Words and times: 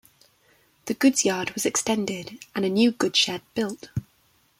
The 0.85 0.95
goods 0.95 1.25
yard 1.25 1.51
was 1.51 1.63
extended 1.63 2.43
and 2.55 2.65
a 2.65 2.69
new 2.69 2.91
goods 2.91 3.19
shed 3.19 3.43
built. 3.53 3.91